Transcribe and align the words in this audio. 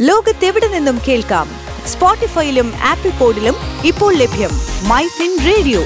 ലോകത്തെവിടെ 0.00 0.68
നിന്നും 0.68 1.00
കേൾക്കാം? 1.08 1.48
സ്പോട്ടിഫൈയിലും 1.86 2.72
ആപ്പിൾ 2.84 3.10
പോഡിലും 3.10 3.54
ഇപ്പോൾ 3.84 4.14
ലഭ്യം 4.14 4.50
മൈ 4.88 5.06
ഫിൻ 5.06 5.38
റേഡിയോ. 5.46 5.82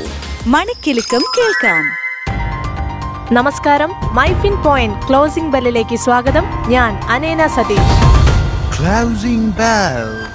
മണിക്കെലക്കം 0.47 1.25
കേൾക്കാം. 1.39 1.85
നമസ്കാരം. 3.35 3.93
മൈ 4.15 4.35
ഫിൻ 4.43 4.63
പോയിന്റ് 4.63 5.09
ക്ലോസിംഗ് 5.09 5.53
ബെല്ലിലേക്ക് 5.53 5.97
സ്വാഗതം. 5.97 6.45
ഞാൻ 6.69 6.97
അനേന 6.97 7.47
സതീഷ്. 7.47 7.81
Closing 8.79 9.55
bell. 9.55 10.32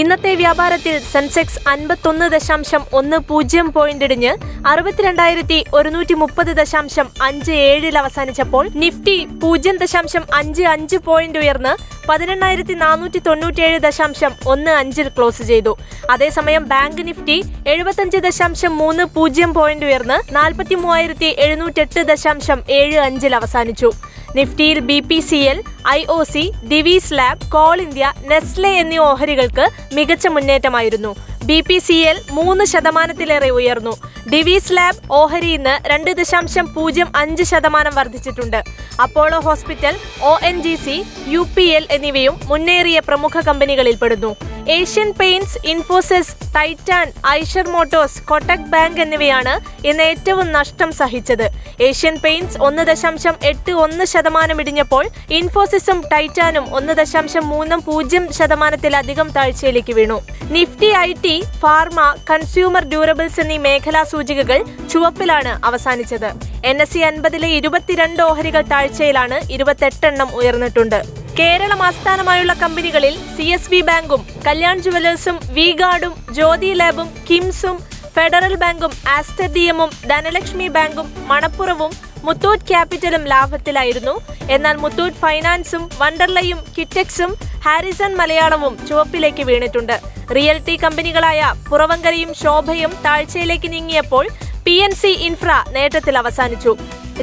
ഇന്നത്തെ 0.00 0.30
വ്യാപാരത്തിൽ 0.40 0.94
സെൻസെക്സ് 1.12 1.58
അൻപത്തൊന്ന് 1.70 2.26
ദശാംശം 2.34 2.82
ഒന്ന് 2.98 3.16
പൂജ്യം 3.28 3.66
പോയിന്റ് 3.72 4.04
ഇടിഞ്ഞ് 4.06 4.30
അറുപത്തിരണ്ടായിരത്തി 4.70 5.58
ഒരുന്നൂറ്റി 5.78 6.14
മുപ്പത് 6.22 6.50
ദശാംശം 6.60 7.08
അഞ്ച് 7.26 7.54
ഏഴിൽ 7.70 7.96
അവസാനിച്ചപ്പോൾ 8.02 8.64
നിഫ്റ്റി 8.82 9.16
പൂജ്യം 9.42 9.76
ദശാംശം 9.82 10.24
അഞ്ച് 10.38 10.62
അഞ്ച് 10.74 10.98
പോയിന്റ് 11.08 11.40
ഉയർന്ന് 11.42 11.72
പതിനെണ്ണായിരത്തി 12.08 12.76
നാനൂറ്റി 12.84 13.20
തൊണ്ണൂറ്റിയേഴ് 13.26 13.80
ദശാംശം 13.86 14.32
ഒന്ന് 14.52 14.72
അഞ്ചിൽ 14.78 15.10
ക്ലോസ് 15.18 15.42
ചെയ്തു. 15.50 15.74
അതേസമയം 16.14 16.64
ബാങ്ക് 16.72 17.02
നിഫ്റ്റി 17.08 17.36
എഴുപത്തഞ്ച് 17.74 18.20
ദശാംശം 18.28 18.72
മൂന്ന് 18.82 19.04
പൂജ്യം 19.16 19.52
പോയിന്റ് 19.58 19.86
ഉയർന്ന് 19.90 20.18
നാൽപ്പത്തി 20.38 20.78
മൂവായിരത്തി 20.84 21.30
എഴുന്നൂറ്റെട്ട് 21.46 22.02
ദശാംശം 22.12 22.60
ഏഴ് 22.80 22.98
അഞ്ചിൽ 23.08 23.34
അവസാനിച്ചു. 23.40 23.90
നിഫ്റ്റിയിൽ 24.36 24.78
B 24.88 24.96
P 25.08 25.16
C 25.28 25.38
L 25.52 25.58
I 25.96 25.98
O 26.14 26.18
C 26.32 26.42
Divi's 26.70 27.14
lab 27.18 27.46
Coal 27.54 27.76
India 27.84 28.06
Nestle 28.30 28.70
എന്നീ 28.82 28.98
ഓഹരികൾക്ക് 29.08 29.64
മികച്ച 29.96 30.26
മുന്നേറ്റമായിരുന്നു. 30.36 31.10
ബി 31.48 31.58
പി 31.68 31.76
സി 31.86 31.96
എൽ 32.10 32.18
മൂന്ന് 32.36 32.64
ശതമാനത്തിലേറെ 32.72 33.50
ഉയർന്നു. 33.58 33.92
ഡിവീസ് 34.32 34.74
ലാബ് 34.76 35.02
ഓഹരി 35.20 35.50
ഇന്ന് 35.58 35.74
രണ്ട് 35.92 36.10
ദശാംശം 36.20 36.66
പൂജ്യം 36.74 37.08
അഞ്ച് 37.22 37.44
ശതമാനം 37.52 37.94
വർദ്ധിച്ചിട്ടുണ്ട്. 37.98 38.60
Apollo 39.04 39.40
hospital 39.48 39.94
O 40.30 40.32
N 40.50 40.58
G 40.66 40.74
C 40.84 40.96
U 41.34 41.42
P 41.56 41.66
L 41.78 41.86
എന്നിവയും 41.98 42.36
മുന്നേറിയ 42.52 43.00
പ്രമുഖ 43.10 43.44
കമ്പനികളിൽ 43.50 43.98
പെടുന്നു 44.02 44.32
Asian 44.70 45.08
paints 45.18 45.58
Infosys 45.66 46.34
Titan 46.54 47.06
Eicher 47.28 47.68
motors 47.68 48.22
Kotak 48.22 48.66
bank 48.72 49.00
എന്നിവയാണ് 49.00 49.54
ഇന്ന് 49.88 50.02
ഏറ്റവും 50.02 50.52
നഷ്ടം 50.52 50.92
സഹിച്ചത്. 50.92 51.44
ഏഷ്യൻ 51.86 52.16
പെയിന്റ്സ് 52.24 52.58
ഒന്ന് 52.66 52.82
ദശാംശം 52.90 53.34
എട്ട് 53.50 53.72
ഒന്ന് 53.84 54.04
ശതമാനം 54.04 54.60
ഇടിഞ്ഞപ്പോൾ 54.60 55.04
ഇൻഫോസിസും 55.38 56.04
ടൈറ്റാനും 56.12 56.74
ഒന്ന് 56.78 56.94
ദശാംശം 57.00 57.48
മൂന്നും 57.52 57.82
പൂജ്യം 57.86 58.32
ശതമാനത്തിലധികം 58.38 59.30
താഴ്ചയിലേക്ക് 59.36 59.94
വീണു. 59.98 60.18
Nifty 60.56 60.90
I 61.06 61.12
T 61.24 61.42
pharma 61.62 62.14
consumer 62.30 62.84
durables 62.92 63.40
എന്നീ 63.40 63.58
മേഖലാ 63.58 64.04
സൂചികകൾ 64.12 64.62
ചുവപ്പിലാണ് 64.92 65.64
അവസാനിച്ചത്. 65.70 66.30
എൻ 66.64 66.82
എസ് 66.82 66.92
സി 66.92 66.98
അൻപതിലെ 66.98 67.48
ഇരുപത്തിരണ്ട് 67.48 68.22
ഓഹരികൾ 68.22 68.62
താഴ്ചയിലാണ് 68.74 69.38
ഇരുപത്തെട്ടെണ്ണം 69.50 70.30
ഉയർന്നിട്ടുണ്ട്. 70.40 71.21
കേരളം 71.38 71.80
ആസ്ഥാനമായുള്ള 71.86 72.52
കമ്പനികളിൽ 72.62 73.14
സി 73.36 73.44
എസ് 73.56 73.70
ബി 73.72 73.78
ബാങ്കും 73.88 74.22
കല്യാൺ 74.46 74.76
ജുവലേഴ്സും 74.84 75.36
വി 75.56 75.66
ഗാർഡും 75.80 76.14
ജ്യോതി 76.36 76.70
ലാബും 76.80 77.08
കിംസും 77.28 77.76
ഫെഡറൽ 78.16 78.54
ബാങ്കും 78.62 78.92
ആസ്റ്റർ 79.14 79.48
ഡി 79.54 79.62
എമ്മും 79.72 79.90
ധനലക്ഷ്മി 80.10 80.66
ബാങ്കും 80.76 81.06
മണപ്പുറവും 81.30 81.92
മുത്തൂറ്റ് 82.26 82.68
ക്യാപിറ്റലും 82.70 83.22
ലാഭത്തിലായിരുന്നു. 83.32 84.14
എന്നാൽ 84.56 84.76
മുത്തൂറ്റ് 84.84 85.20
ഫൈനാൻസും 85.24 85.84
വണ്ടർലയും 86.02 86.60
കിറ്റക്സും 86.76 87.32
ഹാരിസൺ 87.66 88.12
മലയാളവും 88.20 88.74
ചുവപ്പിലേക്ക് 88.88 89.44
വീണിട്ടുണ്ട്. 89.50 89.96
റിയൽറ്റി 90.38 90.76
കമ്പനികളായ 90.84 91.52
പുറവങ്കരയും 91.70 92.32
ശോഭയും 92.42 92.92
താഴ്ചയിലേക്ക് 93.06 93.70
നീങ്ങിയപ്പോൾ 93.76 94.26
പി 94.66 94.74
എൻ 94.86 94.92
സി 95.02 95.12
ഇൻഫ്ര 95.28 95.52
നേട്ടത്തിൽ 95.76 96.16
അവസാനിച്ചു. 96.24 96.74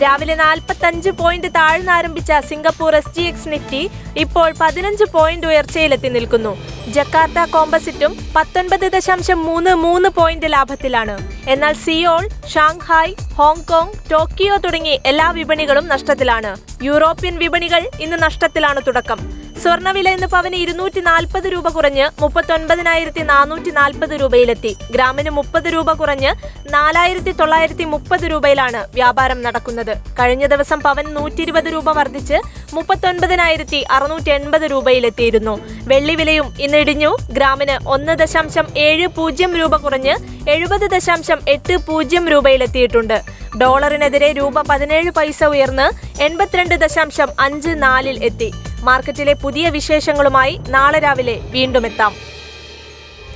രാവിലെ 0.03 0.35
നാൽപ്പത്തഞ്ച് 0.41 1.11
point 1.19 1.49
താഴ്ന്നാരംഭിച്ച 1.55 2.31
Singapore 2.49 2.95
S 2.99 3.13
G 3.15 3.23
X 3.29 3.49
Nifty 3.53 3.81
ഇപ്പോൾ 4.23 4.49
പതിനഞ്ച് 4.59 5.05
പോയിന്റ് 5.15 5.47
ഉയർച്ചയിലെത്തി 5.47 6.09
നിൽക്കുന്നു. 6.15 6.53
ജക്കാർത്ത 6.95 7.39
കോമ്പസിറ്റും 7.55 8.13
പത്തൊൻപത് 8.35 8.85
ദശാംശം 8.95 9.39
മൂന്ന് 9.49 9.73
മൂന്ന് 9.85 10.09
പോയിന്റ് 10.19 10.51
ലാഭത്തിലാണ്. 10.55 11.15
എന്നാൽ 11.53 11.73
സിയോൾ 11.85 12.23
ഷാങ്ഹായ് 12.53 13.13
ഹോങ്കോങ് 13.39 13.97
ടോക്കിയോ 14.11 14.57
തുടങ്ങി 14.65 14.95
എല്ലാ 15.11 15.27
വിപണികളും 15.39 15.87
നഷ്ടത്തിലാണ്. 15.93 16.53
യൂറോപ്യൻ 16.89 17.37
വിപണികൾ 17.43 17.83
ഇന്ന് 18.05 18.19
നഷ്ടത്തിലാണ് 18.25 18.81
തുടക്കം. 18.87 19.21
സ്വർണവില 19.63 20.09
ഇന്ന് 20.15 20.27
പവന് 20.33 20.57
ഇരുന്നൂറ്റി 20.63 21.01
നാൽപ്പത് 21.07 21.47
രൂപ 21.53 21.67
കുറഞ്ഞ് 21.75 22.05
മുപ്പത്തൊൻപതിനായിരത്തി 22.21 23.21
നാനൂറ്റി 23.31 23.71
നാൽപ്പത് 23.77 24.13
രൂപയിലെത്തി. 24.21 24.71
ഗ്രാമിന് 24.93 25.31
മുപ്പത് 25.37 25.67
രൂപ 25.75 25.93
കുറഞ്ഞ് 26.01 26.31
നാലായിരത്തി 26.75 27.31
തൊള്ളായിരത്തി 27.39 27.85
മുപ്പത് 27.93 28.25
രൂപയിലാണ് 28.31 28.81
വ്യാപാരം 28.97 29.39
നടക്കുന്നത്. 29.45 29.93
കഴിഞ്ഞ 30.19 30.45
ദിവസം 30.53 30.79
പവൻ 30.85 31.05
നൂറ്റി 31.17 31.41
ഇരുപത് 31.45 31.69
രൂപ 31.75 31.89
വർദ്ധിച്ച് 31.99 32.37
മുപ്പത്തൊൻപതിനായിരത്തി 32.77 33.81
അറുന്നൂറ്റി 33.97 34.31
എൺപത് 34.37 34.65
രൂപയിലെത്തിയിരുന്നു. 34.73 35.55
വെള്ളി 35.91 36.15
വിലയും 36.21 36.47
ഇന്ന് 36.67 36.79
ഇടിഞ്ഞു. 36.85 37.11
ഗ്രാമിന് 37.37 37.77
ഒന്ന് 37.95 38.15
ദശാംശം 38.23 38.67
ഏഴ് 38.87 39.07
പൂജ്യം 39.17 39.53
രൂപ 39.61 39.75
കുറഞ്ഞ് 39.85 40.15
എഴുപത് 40.55 40.87
ദശാംശം 40.95 41.39
എട്ട് 41.55 41.77
പൂജ്യം 41.89 42.25
രൂപയിലെത്തിയിട്ടുണ്ട്. 42.35 43.17
ഡോളറിനെതിരെ 43.61 44.31
രൂപ 44.39 44.61
പതിനേഴ് 44.71 45.11
പൈസ 45.19 45.43
ഉയർന്ന് 45.53 45.87
എൺപത്തിരണ്ട് 46.23 46.75
ദശാംശം 46.85 47.29
അഞ്ച് 47.45 47.71
നാലിൽ 47.85 48.17
എത്തി. 48.29 48.51
മാർക്കറ്റിലെ 48.87 49.33
പുതിയ 49.33 49.69
വിശേഷങ്ങളുമായി 49.69 50.59
നാളെ 50.69 50.99
രാവിലെ 50.99 51.37
വീണ്ടും 51.51 51.85
എത്താം 51.91 52.15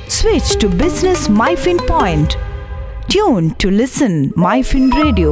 Switch 0.09 0.49
to 0.61 0.67
Business 0.81 1.21
MyFin 1.41 1.79
Point. 1.87 2.31
Tune 3.07 3.45
to 3.61 3.67
listen 3.81 4.13
MyFin 4.45 4.85
Radio. 5.01 5.31